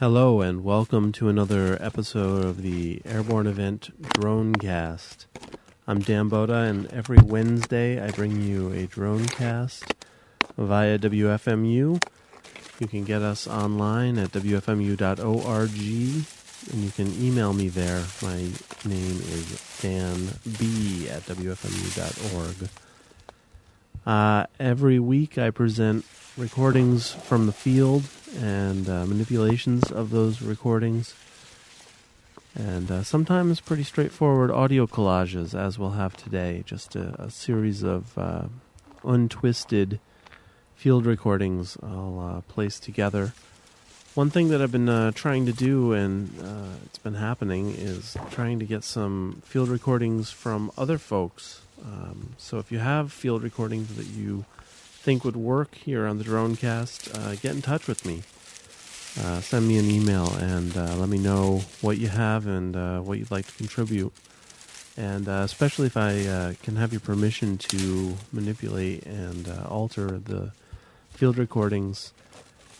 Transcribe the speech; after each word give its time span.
Hello, 0.00 0.40
and 0.40 0.64
welcome 0.64 1.12
to 1.12 1.28
another 1.28 1.76
episode 1.78 2.42
of 2.42 2.62
the 2.62 3.02
airborne 3.04 3.46
event 3.46 3.90
Dronecast. 4.00 5.26
I'm 5.86 6.00
Dan 6.00 6.30
Bodah, 6.30 6.70
and 6.70 6.86
every 6.86 7.18
Wednesday 7.18 8.02
I 8.02 8.10
bring 8.10 8.40
you 8.40 8.68
a 8.68 8.86
Dronecast 8.86 9.92
via 10.56 10.98
WFMU. 10.98 12.02
You 12.78 12.88
can 12.88 13.04
get 13.04 13.20
us 13.20 13.46
online 13.46 14.16
at 14.16 14.32
WFMU.org, 14.32 15.70
and 16.72 16.82
you 16.82 16.90
can 16.92 17.22
email 17.22 17.52
me 17.52 17.68
there. 17.68 18.02
My 18.22 18.38
name 18.86 19.20
is 19.20 19.80
Dan 19.82 20.28
B 20.58 21.10
at 21.10 21.24
WFMU.org. 21.26 22.70
Uh, 24.06 24.46
every 24.58 24.98
week 24.98 25.36
I 25.36 25.50
present 25.50 26.06
recordings 26.38 27.12
from 27.12 27.44
the 27.44 27.52
field 27.52 28.04
and 28.38 28.88
uh, 28.88 29.06
manipulations 29.06 29.90
of 29.90 30.10
those 30.10 30.42
recordings. 30.42 31.14
And 32.54 32.90
uh, 32.90 33.02
sometimes 33.04 33.60
pretty 33.60 33.84
straightforward 33.84 34.50
audio 34.50 34.86
collages, 34.86 35.54
as 35.54 35.78
we'll 35.78 35.90
have 35.90 36.16
today. 36.16 36.62
Just 36.66 36.96
a, 36.96 37.14
a 37.22 37.30
series 37.30 37.82
of 37.82 38.18
uh, 38.18 38.44
untwisted 39.04 40.00
field 40.74 41.06
recordings 41.06 41.76
I'll 41.82 42.18
uh, 42.18 42.40
place 42.52 42.80
together. 42.80 43.32
One 44.14 44.30
thing 44.30 44.48
that 44.48 44.60
I've 44.60 44.72
been 44.72 44.88
uh, 44.88 45.12
trying 45.12 45.46
to 45.46 45.52
do, 45.52 45.92
and 45.92 46.30
uh, 46.42 46.76
it's 46.86 46.98
been 46.98 47.14
happening, 47.14 47.70
is 47.70 48.16
trying 48.30 48.58
to 48.58 48.64
get 48.64 48.82
some 48.82 49.40
field 49.44 49.68
recordings 49.68 50.32
from 50.32 50.72
other 50.76 50.98
folks. 50.98 51.60
Um, 51.84 52.30
so 52.36 52.58
if 52.58 52.72
you 52.72 52.80
have 52.80 53.12
field 53.12 53.44
recordings 53.44 53.94
that 53.94 54.06
you 54.06 54.44
think 55.00 55.24
would 55.24 55.36
work 55.36 55.76
here 55.76 56.06
on 56.06 56.18
the 56.18 56.24
Dronecast, 56.24 57.14
uh, 57.18 57.34
get 57.36 57.54
in 57.54 57.62
touch 57.62 57.86
with 57.86 58.04
me. 58.04 58.22
Uh, 59.18 59.40
send 59.40 59.66
me 59.66 59.78
an 59.78 59.90
email 59.90 60.30
and 60.34 60.76
uh, 60.76 60.94
let 60.96 61.08
me 61.08 61.16
know 61.16 61.62
what 61.80 61.96
you 61.96 62.08
have 62.08 62.46
and 62.46 62.76
uh, 62.76 63.00
what 63.00 63.18
you'd 63.18 63.30
like 63.30 63.46
to 63.46 63.52
contribute. 63.54 64.12
And 64.98 65.26
uh, 65.26 65.40
especially 65.42 65.86
if 65.86 65.96
I 65.96 66.26
uh, 66.26 66.54
can 66.62 66.76
have 66.76 66.92
your 66.92 67.00
permission 67.00 67.56
to 67.58 68.16
manipulate 68.30 69.06
and 69.06 69.48
alter 69.66 70.18
the 70.18 70.52
field 71.12 71.38
recordings, 71.38 72.12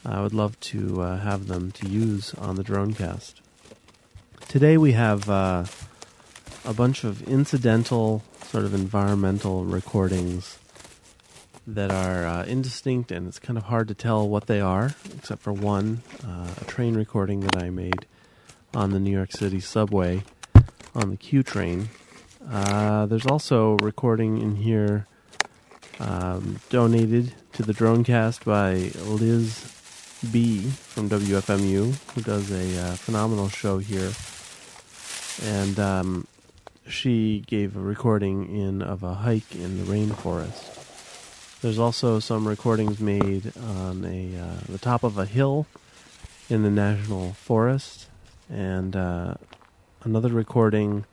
I 0.05 0.21
would 0.21 0.35
love 0.35 0.61
to 0.61 1.01
have 1.01 1.47
them 1.47 1.73
to 1.73 1.89
use 1.89 2.35
on 2.35 2.57
the 2.57 2.63
Dronecast. 2.63 3.35
Today 4.47 4.77
we 4.77 4.93
have 4.93 5.27
a 5.29 5.67
bunch 6.77 7.03
of 7.03 7.27
incidental, 7.27 8.23
sort 8.45 8.65
of 8.65 8.75
environmental 8.75 9.65
recordings 9.65 10.60
that 11.75 11.91
are 11.91 12.27
uh, 12.27 12.45
indistinct 12.45 13.13
and 13.13 13.27
it's 13.29 13.39
kind 13.39 13.57
of 13.57 13.65
hard 13.65 13.89
to 13.89 13.95
tell 13.95 14.29
what 14.29 14.47
they 14.47 14.61
are, 14.61 14.95
except 15.17 15.43
for 15.43 15.53
one, 15.53 16.03
uh, 16.27 16.49
a 16.61 16.65
train 16.65 16.95
recording 16.95 17.41
that 17.41 17.57
I 17.57 17.71
made 17.71 18.07
on 18.75 18.91
the 18.91 19.01
New 19.01 19.11
York 19.11 19.33
City 19.33 19.61
subway 19.61 20.23
on 20.95 21.11
the 21.11 21.17
Q 21.17 21.43
train. 21.43 21.89
Uh, 22.49 23.07
there's 23.07 23.27
also 23.27 23.73
a 23.73 23.85
recording 23.85 24.41
in 24.41 24.57
here 24.57 25.07
um, 26.01 26.59
donated 26.71 27.35
to 27.53 27.63
the 27.63 27.73
Dronecast 27.73 28.45
by 28.45 28.91
Liz 29.05 29.77
B 30.33 30.63
from 30.63 31.09
WFMU, 31.09 31.95
who 32.15 32.21
does 32.23 32.51
a 32.51 32.81
uh, 32.81 32.95
phenomenal 32.95 33.49
show 33.49 33.79
here. 33.79 34.13
And 35.43 35.79
um, 35.79 36.27
she 36.87 37.45
gave 37.47 37.77
a 37.77 37.81
recording 37.81 38.55
in 38.55 38.83
of 38.83 39.03
a 39.03 39.15
hike 39.15 39.55
in 39.55 39.79
the 39.79 39.93
rainforest. 39.93 40.80
There's 41.63 41.79
also 41.79 42.21
some 42.21 42.49
recordings 42.49 43.01
made 43.01 43.53
on 43.59 44.07
a 44.07 44.35
uh, 44.35 44.61
the 44.67 44.79
top 44.79 45.05
of 45.05 45.19
a 45.19 45.27
hill 45.27 45.67
in 46.49 46.63
the 46.63 46.71
national 46.71 47.35
forest, 47.35 48.07
and 48.49 48.97
uh, 48.97 49.35
another 50.03 50.31
recording 50.31 51.05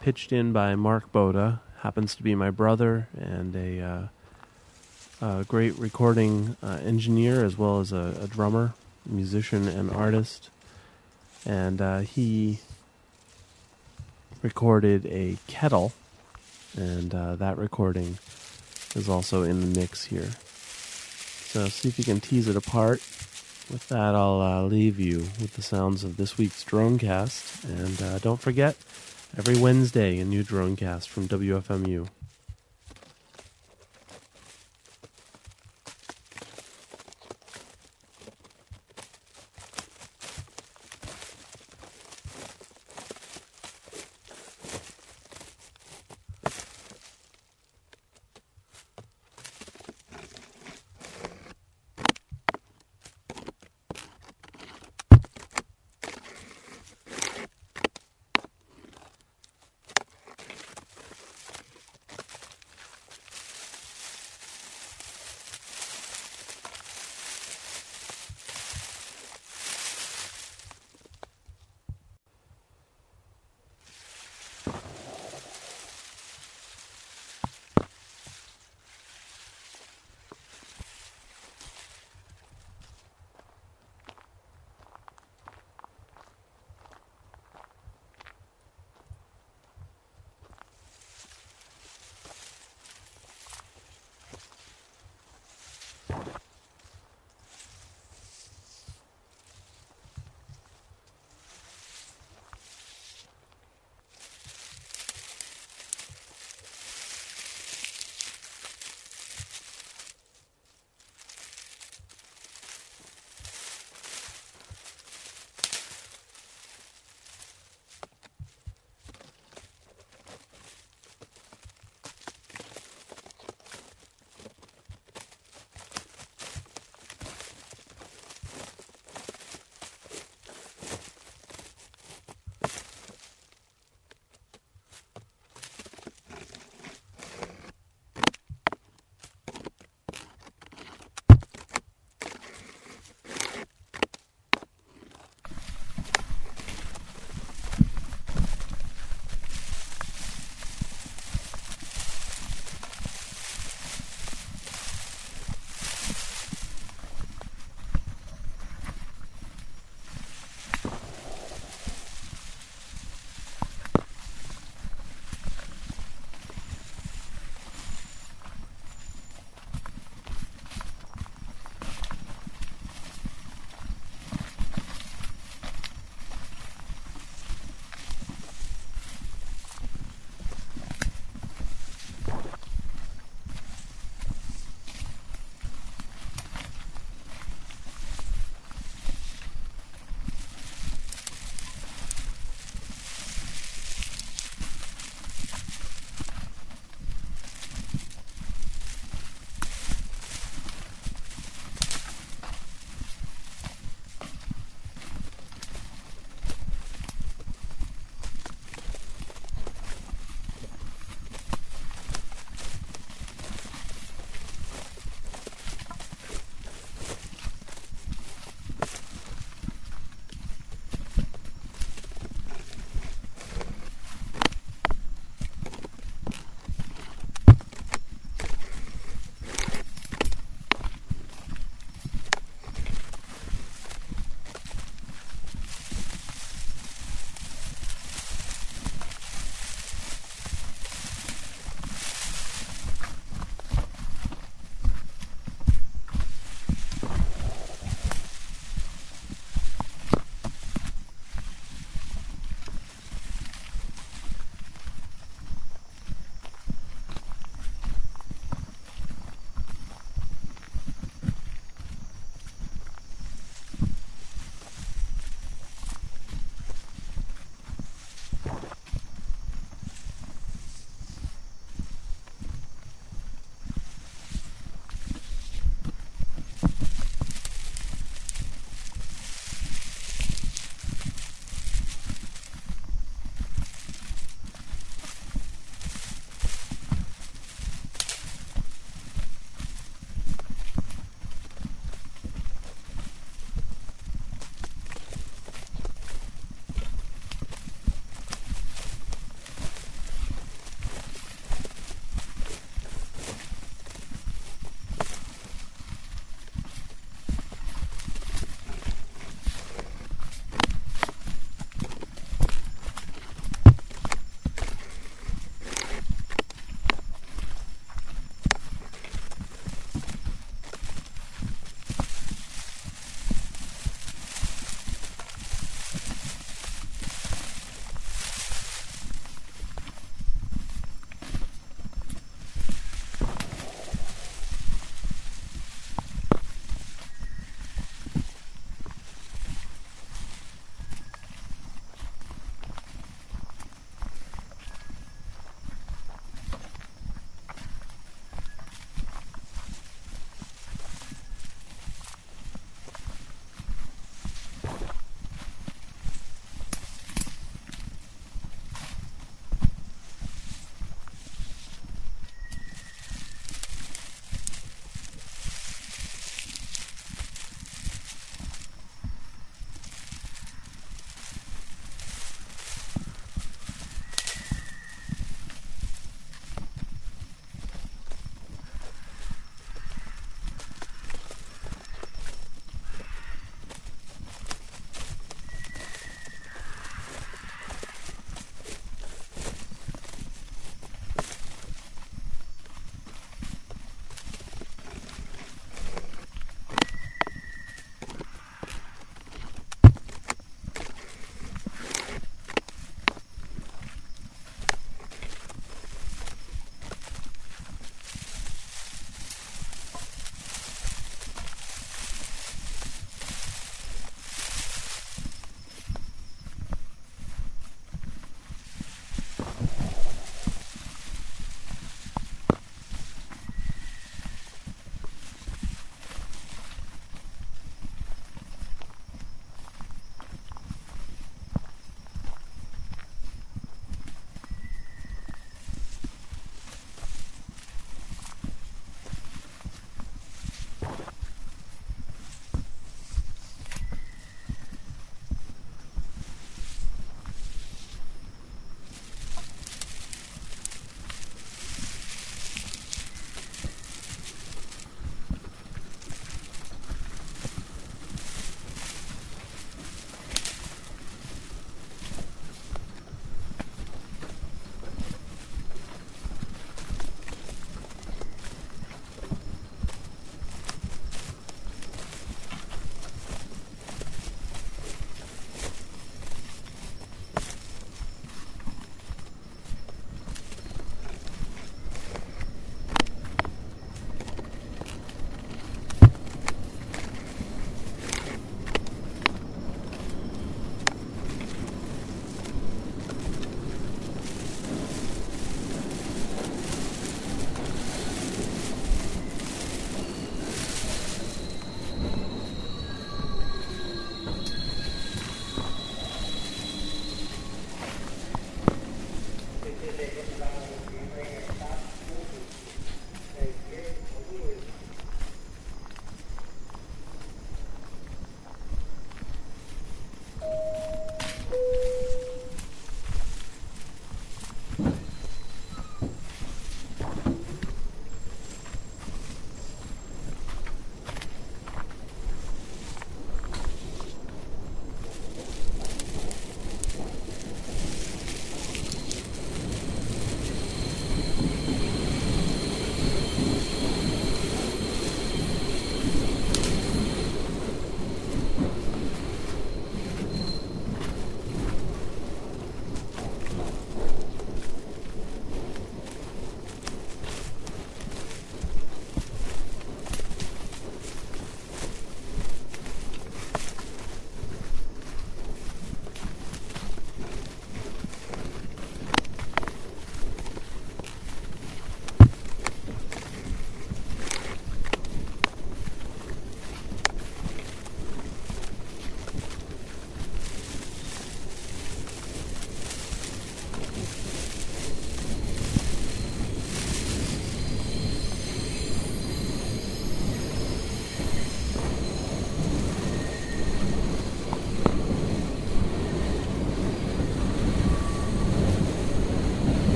pitched 0.00 0.30
in 0.32 0.52
by 0.52 0.76
Mark 0.76 1.10
Bodah 1.10 1.58
happens 1.80 2.14
to 2.14 2.22
be 2.22 2.36
my 2.36 2.48
brother 2.48 3.08
and 3.18 3.56
a, 3.56 3.80
uh, 3.80 4.08
a 5.20 5.44
great 5.44 5.76
recording 5.76 6.56
uh, 6.62 6.78
engineer 6.84 7.44
as 7.44 7.58
well 7.58 7.80
as 7.80 7.90
a, 7.90 8.20
a, 8.22 8.28
drummer, 8.28 8.74
musician, 9.04 9.66
and 9.66 9.90
artist. 9.90 10.50
And 11.44 11.80
uh, 11.80 11.98
he 11.98 12.60
recorded 14.42 15.06
a 15.06 15.38
kettle, 15.48 15.92
and 16.76 17.12
uh, 17.12 17.34
that 17.34 17.58
recording 17.58 18.18
is 18.96 19.08
also 19.08 19.42
in 19.42 19.60
the 19.60 19.80
mix 19.80 20.04
here. 20.04 20.30
So 21.48 21.68
see 21.68 21.88
if 21.88 21.98
you 21.98 22.04
can 22.04 22.20
tease 22.20 22.48
it 22.48 22.56
apart. 22.56 23.00
With 23.70 23.86
that, 23.88 24.14
I'll 24.14 24.40
uh, 24.40 24.62
leave 24.62 24.98
you 24.98 25.18
with 25.40 25.54
the 25.54 25.62
sounds 25.62 26.04
of 26.04 26.16
this 26.16 26.38
week's 26.38 26.64
Dronecast. 26.64 27.64
And 27.64 28.02
uh, 28.02 28.18
don't 28.18 28.40
forget, 28.40 28.76
every 29.36 29.58
Wednesday, 29.58 30.18
a 30.18 30.24
new 30.24 30.42
Dronecast 30.42 31.08
from 31.08 31.28
WFMU. 31.28 32.08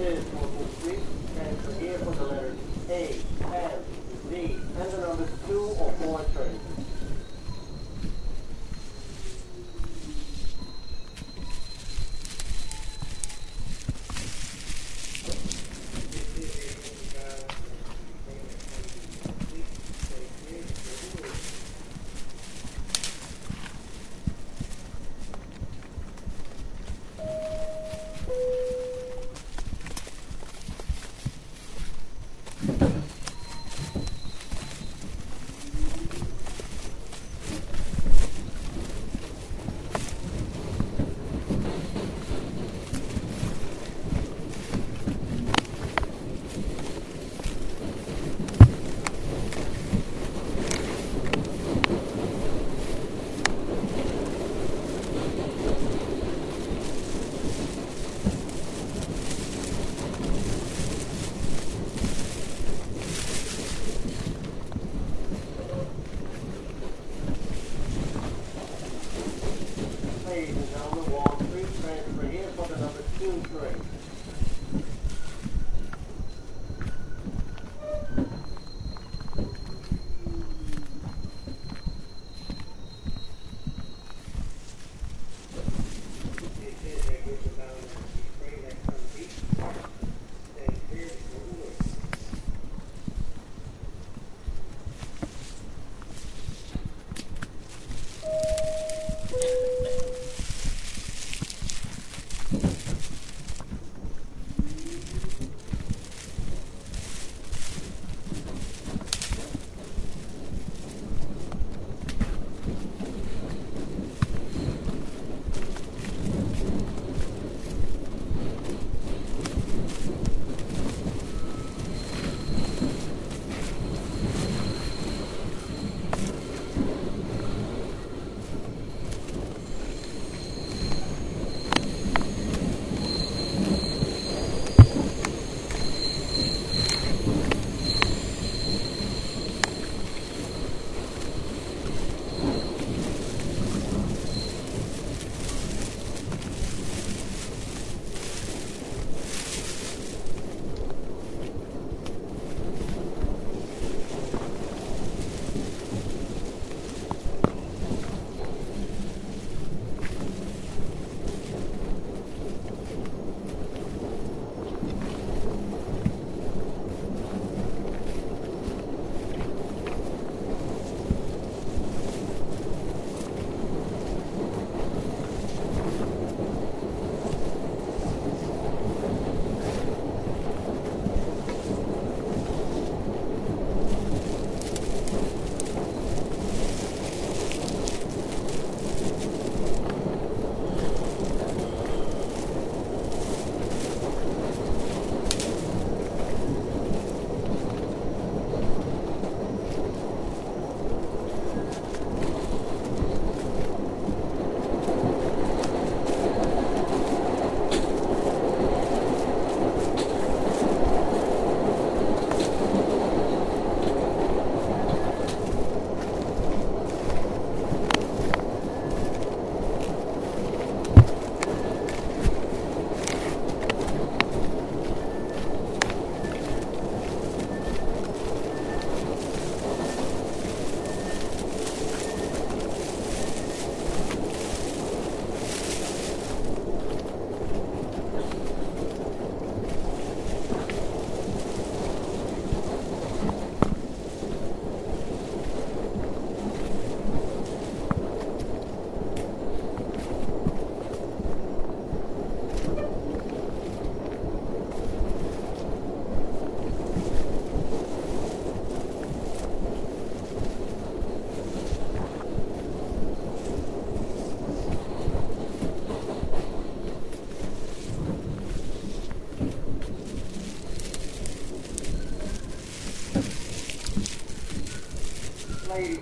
Walking 0.00 0.68
Street, 0.80 1.00
transfer 1.36 1.72
here 1.78 1.98
for 1.98 2.12
the 2.12 2.24
letters 2.24 2.56
A, 2.88 3.20
M, 3.44 3.84
Z, 4.30 4.56
and 4.80 4.92
the 4.92 4.98
numbers 4.98 5.28
two 5.46 5.76
or 5.78 5.92
four 5.92 6.24
trains. 6.32 6.69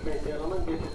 Ladies 0.09 0.25
and 0.25 0.31
gentlemen, 0.31 0.88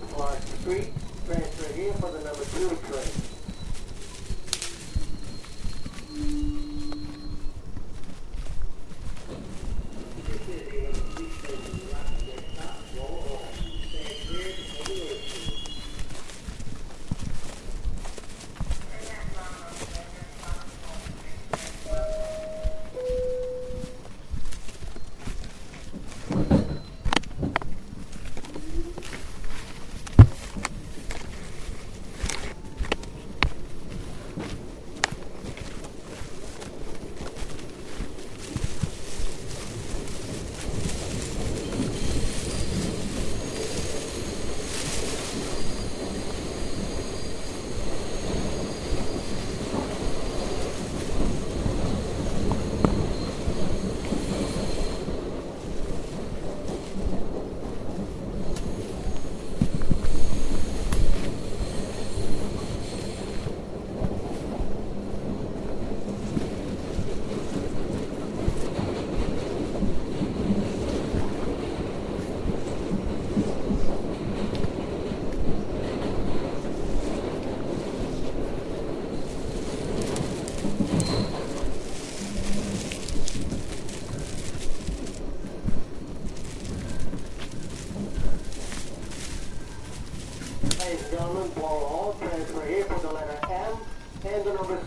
letters 92.35 92.53
were 92.53 92.67
here 92.67 92.83
for 92.85 92.99
the 92.99 93.13
letter 93.13 93.39
M 93.49 93.77
and 94.25 94.45
the 94.45 94.55
number 94.55 94.84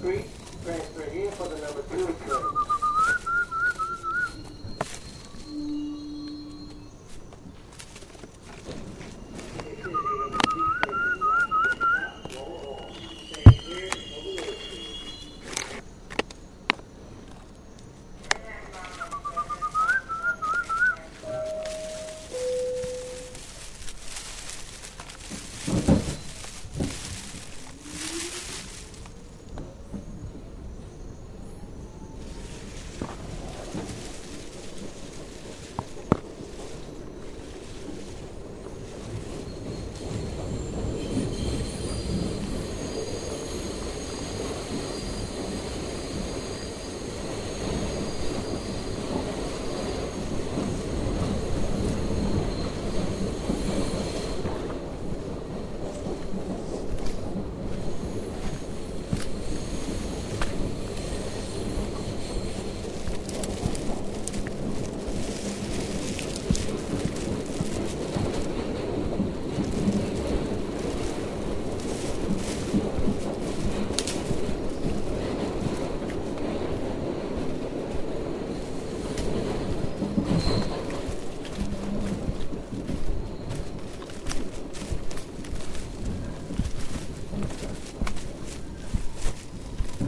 Clark 0.00 0.14
Street. 0.14 0.26
Transfer 0.64 1.10
here 1.10 1.30
for 1.32 1.48
the 1.48 1.60
number 1.60 1.82
two 1.90 2.06
train. 2.26 2.70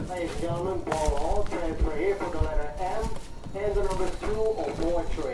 Ladies 0.09 0.31
and 0.31 0.42
gentlemen, 0.53 0.83
ball 0.83 1.15
all 1.15 1.43
transfer 1.45 1.97
here 1.97 2.15
for 2.15 2.29
the 2.29 2.37
letter 2.43 2.71
M 2.79 3.09
and 3.55 3.75
the 3.75 3.83
number 3.83 4.09
two 4.21 4.35
or 4.35 4.75
more 4.81 5.03
trays. 5.15 5.32